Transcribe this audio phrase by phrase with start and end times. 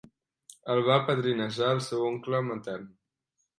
[0.75, 2.91] El va padrinejar el seu oncle matern.